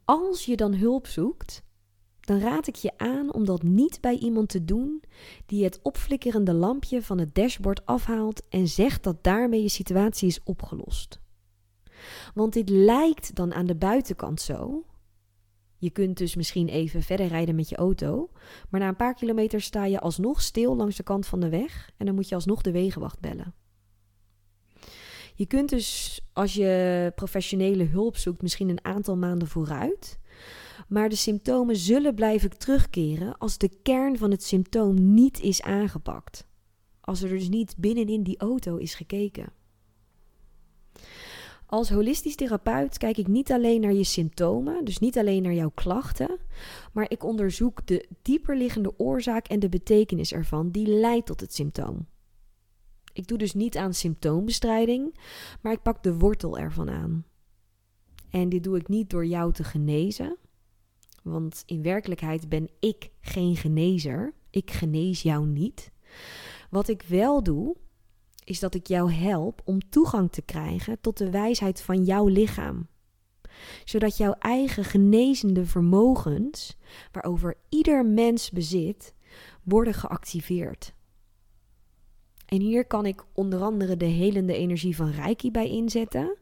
Als 0.05 0.45
je 0.45 0.57
dan 0.57 0.75
hulp 0.75 1.07
zoekt, 1.07 1.63
dan 2.27 2.41
raad 2.41 2.67
ik 2.67 2.75
je 2.75 2.93
aan 2.97 3.33
om 3.33 3.45
dat 3.45 3.63
niet 3.63 4.01
bij 4.01 4.19
iemand 4.19 4.49
te 4.49 4.65
doen 4.65 5.03
die 5.47 5.65
het 5.65 5.79
opflikkerende 5.83 6.53
lampje 6.53 7.03
van 7.03 7.19
het 7.19 7.35
dashboard 7.35 7.87
afhaalt 7.87 8.49
en 8.49 8.69
zegt 8.69 9.03
dat 9.03 9.25
daarmee 9.25 9.63
je 9.63 9.69
situatie 9.69 10.29
is 10.29 10.43
opgelost. 10.45 11.21
Want 12.35 12.53
dit 12.53 12.69
lijkt 12.69 13.35
dan 13.35 13.55
aan 13.55 13.67
de 13.67 13.77
buitenkant 13.77 14.41
zo, 14.41 14.85
je 15.79 15.91
kunt 15.91 16.17
dus 16.17 16.35
misschien 16.35 16.69
even 16.69 17.03
verder 17.03 17.27
rijden 17.27 17.55
met 17.55 17.69
je 17.69 17.77
auto, 17.77 18.31
maar 18.71 18.81
na 18.81 18.89
een 18.89 18.97
paar 18.97 19.15
kilometer 19.15 19.61
sta 19.61 19.85
je 19.85 20.01
alsnog 20.01 20.43
stil 20.43 20.77
langs 20.77 20.97
de 20.97 21.03
kant 21.03 21.27
van 21.27 21.41
de 21.41 21.49
weg 21.49 21.91
en 21.97 22.07
dan 22.07 22.15
moet 22.15 22.29
je 22.29 22.35
alsnog 22.35 22.63
de 22.63 22.71
wegenwacht 22.71 23.21
bellen. 23.21 23.55
Je 25.35 25.47
kunt 25.47 25.69
dus 25.69 26.21
als 26.33 26.55
je 26.55 27.13
professionele 27.15 27.85
hulp 27.85 28.17
zoekt 28.17 28.43
misschien 28.43 28.69
een 28.69 28.85
aantal 28.85 29.17
maanden 29.17 29.49
vooruit, 29.49 30.19
maar 30.89 31.09
de 31.09 31.17
symptomen 31.17 31.77
zullen 31.77 32.15
blijven 32.15 32.59
terugkeren 32.59 33.39
als 33.39 33.59
de 33.59 33.71
kern 33.83 34.19
van 34.19 34.31
het 34.31 34.43
symptoom 34.43 35.15
niet 35.15 35.41
is 35.41 35.63
aangepakt. 35.63 36.47
Als 37.01 37.23
er 37.23 37.29
dus 37.29 37.49
niet 37.49 37.75
binnenin 37.79 38.23
die 38.23 38.39
auto 38.39 38.77
is 38.77 38.95
gekeken. 38.95 39.53
Als 41.67 41.91
holistisch 41.91 42.35
therapeut 42.35 42.99
kijk 42.99 43.17
ik 43.17 43.27
niet 43.27 43.53
alleen 43.53 43.81
naar 43.81 43.93
je 43.93 44.05
symptomen, 44.05 44.85
dus 44.85 44.99
niet 44.99 45.19
alleen 45.19 45.43
naar 45.43 45.55
jouw 45.55 45.71
klachten, 45.75 46.39
maar 46.93 47.11
ik 47.11 47.25
onderzoek 47.25 47.87
de 47.87 48.09
dieperliggende 48.23 48.99
oorzaak 48.99 49.47
en 49.47 49.61
de 49.61 49.69
betekenis 49.69 50.33
ervan 50.33 50.71
die 50.71 50.87
leidt 50.87 51.27
tot 51.27 51.41
het 51.41 51.55
symptoom. 51.55 52.07
Ik 53.13 53.27
doe 53.27 53.39
dus 53.39 53.55
niet 53.55 53.77
aan 53.77 53.95
symptoombestrijding, 53.95 55.19
maar 55.61 55.73
ik 55.73 55.83
pak 55.83 56.03
de 56.03 56.15
wortel 56.15 56.59
ervan 56.59 56.91
aan. 56.91 57.25
En 58.31 58.49
dit 58.49 58.65
doe 58.65 58.77
ik 58.77 58.89
niet 58.89 59.11
door 59.11 59.27
jou 59.27 59.53
te 59.53 59.65
genezen, 59.65 60.37
want 61.27 61.63
in 61.67 61.83
werkelijkheid 61.83 62.49
ben 62.49 62.69
ik 62.81 63.11
geen 63.21 63.57
genezer. 63.57 64.35
Ik 64.51 64.71
genees 64.71 65.23
jou 65.23 65.47
niet. 65.47 65.93
Wat 66.71 66.89
ik 66.89 67.03
wel 67.03 67.43
doe, 67.43 67.77
is 68.45 68.61
dat 68.61 68.75
ik 68.75 68.87
jou 68.87 69.13
help 69.13 69.61
om 69.65 69.89
toegang 69.89 70.33
te 70.33 70.43
krijgen 70.43 71.01
tot 71.01 71.19
de 71.19 71.31
wijsheid 71.31 71.81
van 71.81 72.05
jouw 72.05 72.27
lichaam. 72.27 72.89
Zodat 73.85 74.17
jouw 74.17 74.33
eigen 74.33 74.85
genezende 74.85 75.67
vermogens, 75.67 76.77
waarover 77.13 77.57
ieder 77.69 78.07
mens 78.07 78.51
bezit, 78.51 79.15
worden 79.63 79.95
geactiveerd. 79.95 80.95
En 82.47 82.61
hier 82.61 82.87
kan 82.87 83.07
ik 83.07 83.25
onder 83.33 83.61
andere 83.63 83.97
de 83.97 84.05
helende 84.05 84.57
energie 84.57 84.97
van 84.97 85.11
Reiki 85.11 85.51
bij 85.51 85.69
inzetten. 85.69 86.37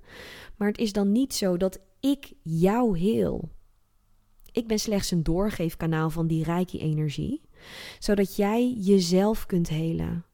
Maar 0.57 0.69
het 0.69 0.79
is 0.79 0.93
dan 0.93 1.13
niet 1.13 1.35
zo 1.35 1.57
dat 1.57 1.81
ik 2.01 2.33
jou 2.43 2.99
heel. 2.99 3.49
Ik 4.55 4.67
ben 4.67 4.79
slechts 4.79 5.11
een 5.11 5.23
doorgeefkanaal 5.23 6.11
van 6.11 6.27
die 6.27 6.45
Reiki-energie, 6.45 7.43
zodat 7.99 8.37
jij 8.37 8.73
jezelf 8.73 9.47
kunt 9.47 9.69
helen. 9.69 10.25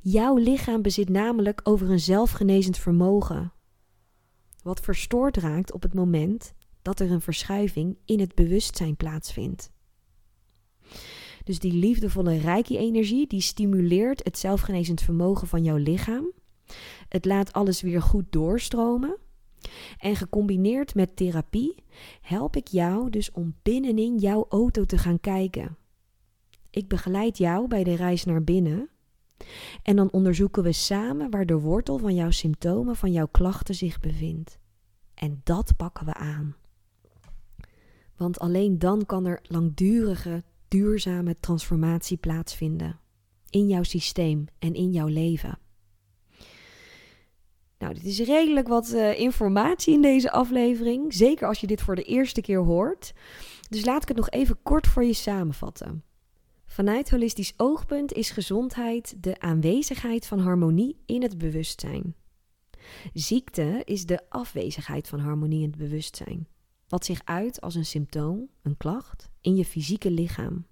Jouw 0.00 0.36
lichaam 0.36 0.82
bezit 0.82 1.08
namelijk 1.08 1.60
over 1.62 1.90
een 1.90 2.00
zelfgenezend 2.00 2.78
vermogen, 2.78 3.52
wat 4.62 4.80
verstoord 4.80 5.36
raakt 5.36 5.72
op 5.72 5.82
het 5.82 5.94
moment 5.94 6.54
dat 6.82 7.00
er 7.00 7.10
een 7.10 7.20
verschuiving 7.20 7.98
in 8.04 8.20
het 8.20 8.34
bewustzijn 8.34 8.96
plaatsvindt. 8.96 9.70
Dus 11.44 11.58
die 11.58 11.72
liefdevolle 11.72 12.38
reiki-energie 12.38 13.26
die 13.26 13.40
stimuleert 13.40 14.24
het 14.24 14.38
zelfgenezend 14.38 15.00
vermogen 15.00 15.48
van 15.48 15.64
jouw 15.64 15.76
lichaam. 15.76 16.32
Het 17.08 17.24
laat 17.24 17.52
alles 17.52 17.80
weer 17.80 18.02
goed 18.02 18.24
doorstromen. 18.30 19.16
En 19.98 20.16
gecombineerd 20.16 20.94
met 20.94 21.16
therapie 21.16 21.84
help 22.20 22.56
ik 22.56 22.68
jou 22.68 23.10
dus 23.10 23.30
om 23.30 23.54
binnenin 23.62 24.18
jouw 24.18 24.46
auto 24.48 24.84
te 24.84 24.98
gaan 24.98 25.20
kijken. 25.20 25.76
Ik 26.70 26.88
begeleid 26.88 27.38
jou 27.38 27.68
bij 27.68 27.84
de 27.84 27.96
reis 27.96 28.24
naar 28.24 28.44
binnen 28.44 28.90
en 29.82 29.96
dan 29.96 30.10
onderzoeken 30.10 30.62
we 30.62 30.72
samen 30.72 31.30
waar 31.30 31.46
de 31.46 31.58
wortel 31.58 31.98
van 31.98 32.14
jouw 32.14 32.30
symptomen, 32.30 32.96
van 32.96 33.12
jouw 33.12 33.26
klachten 33.26 33.74
zich 33.74 34.00
bevindt. 34.00 34.58
En 35.14 35.40
dat 35.44 35.76
pakken 35.76 36.06
we 36.06 36.14
aan. 36.14 36.56
Want 38.16 38.38
alleen 38.38 38.78
dan 38.78 39.06
kan 39.06 39.26
er 39.26 39.40
langdurige, 39.42 40.44
duurzame 40.68 41.36
transformatie 41.40 42.16
plaatsvinden. 42.16 43.00
In 43.50 43.68
jouw 43.68 43.82
systeem 43.82 44.44
en 44.58 44.74
in 44.74 44.90
jouw 44.90 45.06
leven. 45.06 45.58
Nou, 47.78 47.94
dit 47.94 48.04
is 48.04 48.18
redelijk 48.18 48.68
wat 48.68 48.92
uh, 48.92 49.18
informatie 49.18 49.94
in 49.94 50.02
deze 50.02 50.30
aflevering. 50.30 51.14
Zeker 51.14 51.46
als 51.46 51.60
je 51.60 51.66
dit 51.66 51.80
voor 51.80 51.94
de 51.94 52.02
eerste 52.02 52.40
keer 52.40 52.58
hoort. 52.58 53.12
Dus 53.68 53.84
laat 53.84 54.02
ik 54.02 54.08
het 54.08 54.16
nog 54.16 54.30
even 54.30 54.62
kort 54.62 54.86
voor 54.86 55.04
je 55.04 55.12
samenvatten. 55.12 56.02
Vanuit 56.66 57.10
holistisch 57.10 57.54
oogpunt 57.56 58.12
is 58.12 58.30
gezondheid 58.30 59.14
de 59.22 59.40
aanwezigheid 59.40 60.26
van 60.26 60.38
harmonie 60.38 61.02
in 61.06 61.22
het 61.22 61.38
bewustzijn. 61.38 62.14
Ziekte 63.12 63.82
is 63.84 64.06
de 64.06 64.20
afwezigheid 64.28 65.08
van 65.08 65.18
harmonie 65.18 65.62
in 65.62 65.68
het 65.68 65.78
bewustzijn, 65.78 66.48
wat 66.88 67.04
zich 67.04 67.20
uit 67.24 67.60
als 67.60 67.74
een 67.74 67.84
symptoom, 67.84 68.48
een 68.62 68.76
klacht, 68.76 69.30
in 69.40 69.56
je 69.56 69.64
fysieke 69.64 70.10
lichaam. 70.10 70.66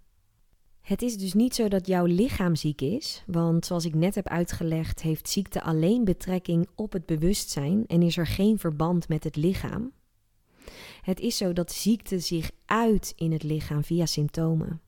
Het 0.86 1.02
is 1.02 1.16
dus 1.16 1.34
niet 1.34 1.54
zo 1.54 1.68
dat 1.68 1.86
jouw 1.86 2.04
lichaam 2.04 2.54
ziek 2.54 2.80
is, 2.80 3.22
want 3.26 3.66
zoals 3.66 3.84
ik 3.84 3.94
net 3.94 4.14
heb 4.14 4.28
uitgelegd, 4.28 5.02
heeft 5.02 5.28
ziekte 5.28 5.62
alleen 5.62 6.04
betrekking 6.04 6.68
op 6.74 6.92
het 6.92 7.06
bewustzijn 7.06 7.84
en 7.86 8.02
is 8.02 8.16
er 8.16 8.26
geen 8.26 8.58
verband 8.58 9.08
met 9.08 9.24
het 9.24 9.36
lichaam. 9.36 9.92
Het 11.00 11.20
is 11.20 11.36
zo 11.36 11.52
dat 11.52 11.72
ziekte 11.72 12.18
zich 12.18 12.50
uit 12.64 13.12
in 13.16 13.32
het 13.32 13.42
lichaam 13.42 13.84
via 13.84 14.06
symptomen 14.06 14.80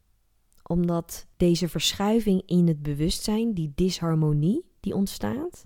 omdat 0.68 1.26
deze 1.36 1.68
verschuiving 1.68 2.42
in 2.46 2.68
het 2.68 2.82
bewustzijn, 2.82 3.54
die 3.54 3.72
disharmonie 3.74 4.64
die 4.80 4.94
ontstaat, 4.94 5.64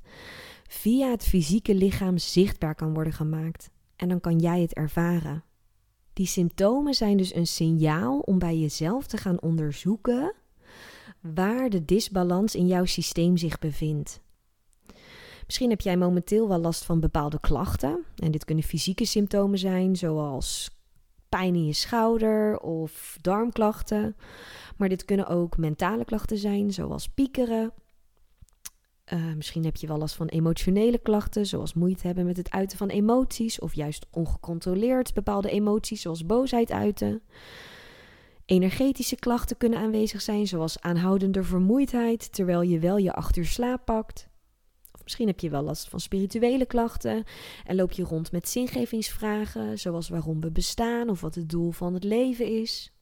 via 0.69 1.11
het 1.11 1.25
fysieke 1.25 1.75
lichaam 1.75 2.19
zichtbaar 2.19 2.75
kan 2.75 2.95
worden 2.95 3.13
gemaakt. 3.13 3.71
En 3.97 4.09
dan 4.09 4.21
kan 4.21 4.39
jij 4.39 4.61
het 4.61 4.75
ervaren. 4.75 5.45
Die 6.13 6.27
symptomen 6.27 6.95
zijn 6.95 7.17
dus 7.17 7.35
een 7.35 7.47
signaal 7.47 8.19
om 8.19 8.39
bij 8.39 8.59
jezelf 8.59 9.07
te 9.07 9.17
gaan 9.17 9.41
onderzoeken 9.41 10.35
waar 11.21 11.71
de 11.71 11.85
disbalans 11.85 12.55
in 12.55 12.67
jouw 12.67 12.85
systeem 12.85 13.37
zich 13.37 13.59
bevindt. 13.59 14.21
Misschien 15.47 15.71
heb 15.71 15.81
jij 15.81 15.97
momenteel 15.97 16.49
wel 16.49 16.59
last 16.59 16.85
van 16.85 17.01
bepaalde 17.01 17.41
klachten. 17.41 18.05
En 18.17 18.31
dit 18.31 18.45
kunnen 18.45 18.65
fysieke 18.65 19.05
symptomen 19.05 19.59
zijn, 19.59 19.97
zoals 19.97 20.71
pijn 21.29 21.55
in 21.55 21.67
je 21.67 21.73
schouder 21.73 22.59
of 22.59 23.19
darmklachten. 23.21 24.17
Maar 24.77 24.89
dit 24.89 25.05
kunnen 25.05 25.27
ook 25.27 25.57
mentale 25.57 26.05
klachten 26.05 26.39
zijn, 26.39 26.73
zoals 26.73 27.09
piekeren. 27.09 27.73
Uh, 29.13 29.35
misschien 29.35 29.65
heb 29.65 29.77
je 29.77 29.87
wel 29.87 29.99
last 29.99 30.15
van 30.15 30.27
emotionele 30.27 30.99
klachten, 30.99 31.47
zoals 31.47 31.75
moeite 31.75 32.07
hebben 32.07 32.27
met 32.27 32.37
het 32.37 32.51
uiten 32.51 32.79
van 32.79 32.89
emoties, 32.89 33.59
of 33.61 33.75
juist 33.75 34.07
ongecontroleerd 34.11 35.15
bepaalde 35.15 35.51
emoties, 35.51 36.01
zoals 36.01 36.27
boosheid 36.27 36.71
uiten. 36.71 37.23
Energetische 38.47 39.17
klachten 39.17 39.57
kunnen 39.57 39.79
aanwezig 39.79 40.21
zijn, 40.23 40.47
zoals 40.47 40.81
aanhoudende 40.81 41.43
vermoeidheid 41.43 42.33
terwijl 42.33 42.63
je 42.63 42.79
wel 42.79 42.97
je 42.97 43.13
acht 43.13 43.37
uur 43.37 43.47
slaap 43.47 43.85
pakt. 43.85 44.29
Of 44.93 45.03
misschien 45.03 45.27
heb 45.27 45.41
je 45.41 45.51
wel 45.51 45.63
last 45.63 45.89
van 45.89 46.01
spirituele 46.01 46.67
klachten 46.67 47.25
en 47.65 47.77
loop 47.77 47.93
je 47.93 48.03
rond 48.03 48.33
met 48.33 48.49
zingevingsvragen, 48.49 49.79
zoals 49.79 50.09
waarom 50.09 50.41
we 50.41 50.51
bestaan 50.51 51.09
of 51.09 51.21
wat 51.21 51.35
het 51.35 51.49
doel 51.51 51.71
van 51.71 51.95
het 51.95 52.05
leven 52.05 52.47
is. 52.47 52.93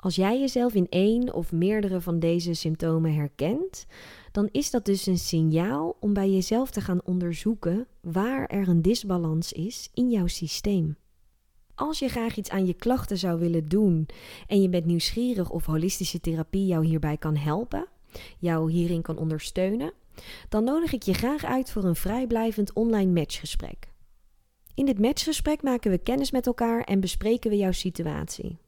Als 0.00 0.16
jij 0.16 0.40
jezelf 0.40 0.74
in 0.74 0.86
één 0.88 1.34
of 1.34 1.52
meerdere 1.52 2.00
van 2.00 2.18
deze 2.18 2.54
symptomen 2.54 3.14
herkent, 3.14 3.86
dan 4.32 4.48
is 4.52 4.70
dat 4.70 4.84
dus 4.84 5.06
een 5.06 5.18
signaal 5.18 5.96
om 6.00 6.12
bij 6.12 6.30
jezelf 6.30 6.70
te 6.70 6.80
gaan 6.80 7.04
onderzoeken 7.04 7.86
waar 8.00 8.46
er 8.46 8.68
een 8.68 8.82
disbalans 8.82 9.52
is 9.52 9.90
in 9.94 10.10
jouw 10.10 10.26
systeem. 10.26 10.96
Als 11.74 11.98
je 11.98 12.08
graag 12.08 12.36
iets 12.36 12.50
aan 12.50 12.66
je 12.66 12.74
klachten 12.74 13.18
zou 13.18 13.38
willen 13.38 13.68
doen 13.68 14.06
en 14.46 14.62
je 14.62 14.68
bent 14.68 14.84
nieuwsgierig 14.84 15.50
of 15.50 15.66
holistische 15.66 16.20
therapie 16.20 16.66
jou 16.66 16.86
hierbij 16.86 17.16
kan 17.16 17.36
helpen, 17.36 17.86
jou 18.38 18.70
hierin 18.70 19.02
kan 19.02 19.18
ondersteunen, 19.18 19.92
dan 20.48 20.64
nodig 20.64 20.92
ik 20.92 21.02
je 21.02 21.14
graag 21.14 21.44
uit 21.44 21.70
voor 21.70 21.84
een 21.84 21.96
vrijblijvend 21.96 22.72
online 22.72 23.12
matchgesprek. 23.12 23.88
In 24.74 24.86
dit 24.86 24.98
matchgesprek 24.98 25.62
maken 25.62 25.90
we 25.90 25.98
kennis 25.98 26.30
met 26.30 26.46
elkaar 26.46 26.80
en 26.80 27.00
bespreken 27.00 27.50
we 27.50 27.56
jouw 27.56 27.72
situatie. 27.72 28.58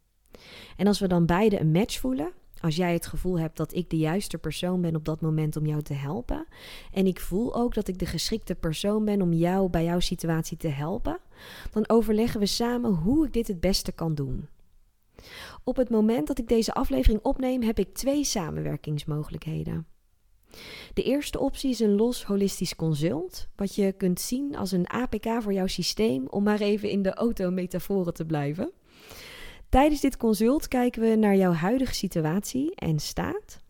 En 0.77 0.87
als 0.87 1.01
we 1.01 1.09
dan 1.09 1.27
beide 1.27 1.61
een 1.61 1.71
match 1.71 1.99
voelen, 1.99 2.33
als 2.61 2.77
jij 2.77 2.93
het 2.93 3.07
gevoel 3.07 3.39
hebt 3.39 3.57
dat 3.57 3.75
ik 3.75 3.91
de 3.91 3.97
juiste 3.97 4.39
persoon 4.39 4.81
ben 4.81 4.97
op 4.97 5.05
dat 5.05 5.21
moment 5.21 5.57
om 5.57 5.67
jou 5.67 5.83
te 5.83 5.95
helpen. 5.95 6.47
En 6.93 7.07
ik 7.07 7.21
voel 7.21 7.55
ook 7.55 7.75
dat 7.75 7.89
ik 7.89 7.99
de 7.99 8.07
geschikte 8.07 8.55
persoon 8.55 9.05
ben 9.05 9.23
om 9.23 9.33
jou 9.33 9.71
bij 9.71 9.85
jouw 9.85 10.01
situatie 10.01 10.57
te 10.57 10.69
helpen. 10.69 11.19
Dan 11.71 11.89
overleggen 11.89 12.41
we 12.41 12.47
samen 12.47 12.93
hoe 12.93 13.27
ik 13.27 13.33
dit 13.33 13.49
het 13.49 13.61
beste 13.61 13.93
kan 13.93 14.15
doen. 14.15 14.49
Op 15.65 15.77
het 15.77 15.91
moment 15.91 16.27
dat 16.27 16.39
ik 16.39 16.49
deze 16.49 16.75
aflevering 16.75 17.21
opneem, 17.23 17.63
heb 17.63 17.79
ik 17.79 17.95
twee 17.95 18.25
samenwerkingsmogelijkheden. 18.25 19.87
De 20.95 21.03
eerste 21.03 21.39
optie 21.39 21.71
is 21.71 21.81
een 21.81 21.95
los 21.95 22.25
holistisch 22.25 22.77
consult, 22.77 23.49
wat 23.57 23.75
je 23.75 23.93
kunt 23.93 24.21
zien 24.21 24.57
als 24.57 24.73
een 24.73 24.89
APK 24.89 25.43
voor 25.43 25.53
jouw 25.53 25.67
systeem, 25.67 26.27
om 26.27 26.43
maar 26.43 26.61
even 26.61 26.91
in 26.91 27.03
de 27.03 27.15
auto-metaforen 27.15 28.15
te 28.15 28.25
blijven. 28.25 28.73
Tijdens 29.71 30.01
dit 30.01 30.17
consult 30.17 30.69
kijken 30.69 31.03
we 31.03 31.17
naar 31.17 31.37
jouw 31.37 31.53
huidige 31.53 31.95
situatie 31.95 32.75
en 32.75 32.99
staat 32.99 33.61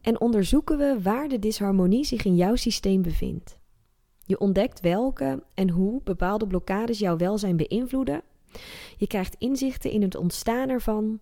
en 0.00 0.20
onderzoeken 0.20 0.78
we 0.78 1.02
waar 1.02 1.28
de 1.28 1.38
disharmonie 1.38 2.04
zich 2.04 2.24
in 2.24 2.36
jouw 2.36 2.56
systeem 2.56 3.02
bevindt. 3.02 3.58
Je 4.26 4.38
ontdekt 4.38 4.80
welke 4.80 5.42
en 5.54 5.70
hoe 5.70 6.00
bepaalde 6.04 6.46
blokkades 6.46 6.98
jouw 6.98 7.16
welzijn 7.16 7.56
beïnvloeden. 7.56 8.22
Je 8.96 9.06
krijgt 9.06 9.36
inzichten 9.38 9.90
in 9.90 10.02
het 10.02 10.16
ontstaan 10.16 10.68
ervan 10.68 11.20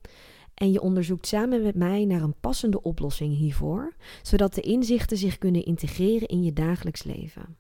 en 0.55 0.73
je 0.73 0.81
onderzoekt 0.81 1.27
samen 1.27 1.63
met 1.63 1.75
mij 1.75 2.05
naar 2.05 2.23
een 2.23 2.41
passende 2.41 2.83
oplossing 2.83 3.37
hiervoor, 3.37 3.95
zodat 4.23 4.55
de 4.55 4.61
inzichten 4.61 5.17
zich 5.17 5.39
kunnen 5.39 5.65
integreren 5.65 6.29
in 6.29 6.43
je 6.43 6.53
dagelijks 6.53 7.03
leven. 7.03 7.57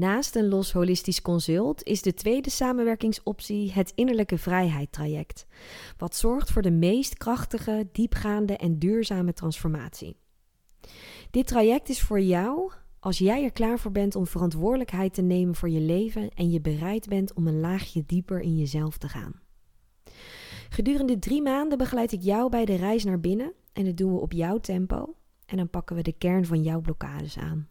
Naast 0.00 0.36
een 0.36 0.48
los 0.48 0.72
holistisch 0.72 1.22
consult 1.22 1.82
is 1.82 2.02
de 2.02 2.14
tweede 2.14 2.50
samenwerkingsoptie 2.50 3.72
het 3.72 3.92
innerlijke 3.94 4.38
vrijheid 4.38 4.92
traject, 4.92 5.46
wat 5.96 6.16
zorgt 6.16 6.50
voor 6.50 6.62
de 6.62 6.70
meest 6.70 7.14
krachtige, 7.14 7.88
diepgaande 7.92 8.56
en 8.56 8.78
duurzame 8.78 9.32
transformatie. 9.32 10.16
Dit 11.30 11.46
traject 11.46 11.88
is 11.88 12.00
voor 12.00 12.20
jou 12.20 12.72
als 13.00 13.18
jij 13.18 13.44
er 13.44 13.52
klaar 13.52 13.78
voor 13.78 13.90
bent 13.90 14.16
om 14.16 14.26
verantwoordelijkheid 14.26 15.14
te 15.14 15.22
nemen 15.22 15.54
voor 15.54 15.68
je 15.68 15.80
leven 15.80 16.30
en 16.34 16.50
je 16.50 16.60
bereid 16.60 17.08
bent 17.08 17.34
om 17.34 17.46
een 17.46 17.60
laagje 17.60 18.02
dieper 18.06 18.40
in 18.40 18.56
jezelf 18.56 18.98
te 18.98 19.08
gaan. 19.08 19.40
Gedurende 20.68 21.18
drie 21.18 21.42
maanden 21.42 21.78
begeleid 21.78 22.12
ik 22.12 22.22
jou 22.22 22.50
bij 22.50 22.64
de 22.64 22.76
reis 22.76 23.04
naar 23.04 23.20
binnen 23.20 23.52
en 23.72 23.84
dat 23.84 23.96
doen 23.96 24.12
we 24.12 24.20
op 24.20 24.32
jouw 24.32 24.58
tempo 24.58 25.14
en 25.46 25.56
dan 25.56 25.70
pakken 25.70 25.96
we 25.96 26.02
de 26.02 26.14
kern 26.18 26.44
van 26.44 26.62
jouw 26.62 26.80
blokkades 26.80 27.38
aan. 27.38 27.68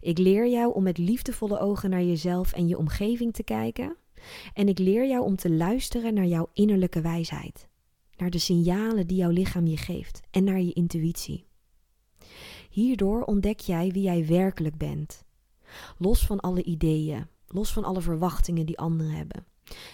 Ik 0.00 0.18
leer 0.18 0.48
jou 0.48 0.74
om 0.74 0.82
met 0.82 0.98
liefdevolle 0.98 1.58
ogen 1.58 1.90
naar 1.90 2.02
jezelf 2.02 2.52
en 2.52 2.68
je 2.68 2.78
omgeving 2.78 3.32
te 3.32 3.42
kijken. 3.42 3.96
En 4.54 4.68
ik 4.68 4.78
leer 4.78 5.08
jou 5.08 5.24
om 5.24 5.36
te 5.36 5.50
luisteren 5.50 6.14
naar 6.14 6.26
jouw 6.26 6.48
innerlijke 6.52 7.00
wijsheid. 7.00 7.68
Naar 8.16 8.30
de 8.30 8.38
signalen 8.38 9.06
die 9.06 9.16
jouw 9.16 9.30
lichaam 9.30 9.66
je 9.66 9.76
geeft 9.76 10.20
en 10.30 10.44
naar 10.44 10.60
je 10.60 10.72
intuïtie. 10.72 11.46
Hierdoor 12.70 13.22
ontdek 13.22 13.60
jij 13.60 13.90
wie 13.90 14.02
jij 14.02 14.26
werkelijk 14.26 14.76
bent. 14.76 15.24
Los 15.98 16.26
van 16.26 16.40
alle 16.40 16.62
ideeën, 16.62 17.26
los 17.46 17.72
van 17.72 17.84
alle 17.84 18.00
verwachtingen 18.00 18.66
die 18.66 18.78
anderen 18.78 19.12
hebben. 19.12 19.46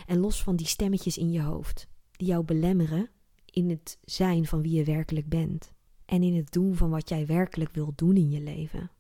En 0.06 0.18
los 0.18 0.42
van 0.42 0.56
die 0.56 0.66
stemmetjes 0.66 1.18
in 1.18 1.30
je 1.30 1.42
hoofd, 1.42 1.88
die 2.12 2.28
jou 2.28 2.44
belemmeren 2.44 3.10
in 3.44 3.70
het 3.70 3.98
zijn 4.04 4.46
van 4.46 4.62
wie 4.62 4.72
je 4.72 4.84
werkelijk 4.84 5.28
bent. 5.28 5.72
En 6.04 6.22
in 6.22 6.36
het 6.36 6.52
doen 6.52 6.76
van 6.76 6.90
wat 6.90 7.08
jij 7.08 7.26
werkelijk 7.26 7.74
wil 7.74 7.92
doen 7.94 8.16
in 8.16 8.30
je 8.30 8.40
leven. 8.40 8.90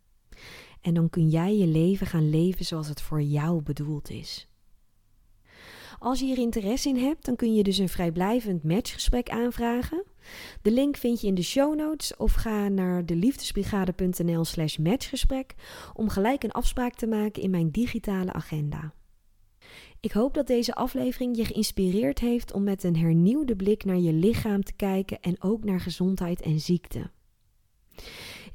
En 0.80 0.94
dan 0.94 1.10
kun 1.10 1.28
jij 1.28 1.56
je 1.56 1.66
leven 1.66 2.06
gaan 2.06 2.30
leven 2.30 2.64
zoals 2.64 2.88
het 2.88 3.00
voor 3.00 3.22
jou 3.22 3.62
bedoeld 3.62 4.10
is. 4.10 4.48
Als 5.98 6.20
je 6.20 6.26
hier 6.26 6.38
interesse 6.38 6.88
in 6.88 6.96
hebt, 6.96 7.24
dan 7.24 7.36
kun 7.36 7.54
je 7.54 7.62
dus 7.62 7.78
een 7.78 7.88
vrijblijvend 7.88 8.62
matchgesprek 8.62 9.28
aanvragen. 9.28 10.04
De 10.62 10.70
link 10.70 10.96
vind 10.96 11.20
je 11.20 11.26
in 11.26 11.34
de 11.34 11.42
show 11.42 11.76
notes 11.76 12.16
of 12.16 12.32
ga 12.32 12.68
naar 12.68 13.06
deliefdesbrigade.nl 13.06 14.44
slash 14.44 14.76
matchgesprek 14.76 15.54
om 15.94 16.08
gelijk 16.08 16.42
een 16.42 16.52
afspraak 16.52 16.94
te 16.94 17.06
maken 17.06 17.42
in 17.42 17.50
mijn 17.50 17.70
digitale 17.70 18.32
agenda. 18.32 18.92
Ik 20.00 20.12
hoop 20.12 20.34
dat 20.34 20.46
deze 20.46 20.74
aflevering 20.74 21.36
je 21.36 21.44
geïnspireerd 21.44 22.18
heeft 22.18 22.52
om 22.52 22.62
met 22.62 22.84
een 22.84 22.96
hernieuwde 22.96 23.56
blik 23.56 23.84
naar 23.84 23.98
je 23.98 24.12
lichaam 24.12 24.62
te 24.62 24.72
kijken 24.72 25.20
en 25.20 25.42
ook 25.42 25.64
naar 25.64 25.80
gezondheid 25.80 26.40
en 26.40 26.60
ziekte. 26.60 27.10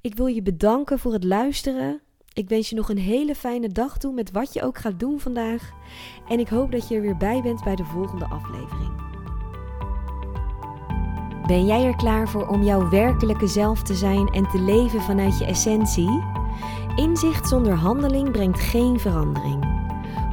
Ik 0.04 0.16
wil 0.16 0.26
je 0.26 0.42
bedanken 0.42 1.00
voor 1.00 1.14
het 1.14 1.24
luisteren. 1.24 2.02
Ik 2.34 2.50
wens 2.50 2.70
je 2.70 2.76
nog 2.76 2.90
een 2.90 2.98
hele 2.98 3.36
fijne 3.36 3.70
dag 3.70 3.98
toe 3.98 4.14
met 4.14 4.32
wat 4.32 4.54
je 4.54 4.64
ook 4.64 4.78
gaat 4.78 5.00
doen 5.00 5.20
vandaag. 5.20 5.72
En 6.28 6.40
ik 6.40 6.48
hoop 6.48 6.72
dat 6.72 6.88
je 6.88 6.96
er 6.96 7.02
weer 7.02 7.18
bij 7.18 7.42
bent 7.42 7.64
bij 7.64 7.76
de 7.76 7.84
volgende 7.84 8.26
aflevering. 8.26 8.92
Ben 11.48 11.66
jij 11.66 11.86
er 11.86 11.96
klaar 11.96 12.30
voor 12.30 12.48
om 12.48 12.64
jouw 12.64 12.90
werkelijke 12.90 13.48
zelf 13.48 13.84
te 13.84 13.96
zijn 13.96 14.28
en 14.28 14.50
te 14.50 14.62
leven 14.62 15.02
vanuit 15.02 15.38
je 15.38 15.46
essentie? 15.46 16.24
Inzicht 16.96 17.48
zonder 17.48 17.74
handeling 17.74 18.32
brengt 18.32 18.60
geen 18.60 19.00
verandering. 19.00 19.66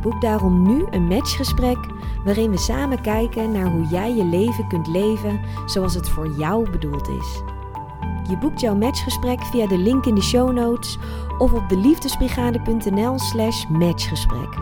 Boek 0.03 0.21
daarom 0.21 0.63
nu 0.63 0.87
een 0.91 1.07
matchgesprek 1.07 1.79
waarin 2.25 2.51
we 2.51 2.59
samen 2.59 3.01
kijken 3.01 3.53
naar 3.53 3.71
hoe 3.71 3.87
jij 3.87 4.15
je 4.15 4.25
leven 4.25 4.69
kunt 4.69 4.87
leven 4.87 5.41
zoals 5.67 5.95
het 5.95 6.09
voor 6.09 6.29
jou 6.39 6.71
bedoeld 6.71 7.09
is. 7.09 7.50
Je 8.31 8.38
boekt 8.38 8.61
jouw 8.61 8.75
matchgesprek 8.75 9.43
via 9.43 9.66
de 9.66 9.79
link 9.79 10.07
in 10.07 10.14
de 10.14 10.23
show 10.23 10.53
notes 10.53 10.99
of 11.38 11.53
op 11.53 11.69
deliefdesbrigade.nl 11.69 13.19
slash 13.19 13.66
matchgesprek. 13.66 14.59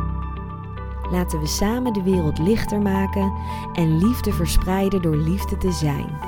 Laten 1.11 1.41
we 1.41 1.47
samen 1.47 1.93
de 1.93 2.03
wereld 2.03 2.39
lichter 2.39 2.83
maken 2.83 3.33
en 3.73 3.99
liefde 3.99 4.33
verspreiden 4.33 5.03
door 5.03 5.17
liefde 5.17 5.57
te 5.57 5.73
zijn. 5.73 6.19